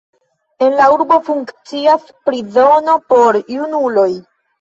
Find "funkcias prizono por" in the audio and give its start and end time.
1.27-3.39